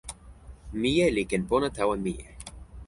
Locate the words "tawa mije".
1.77-2.27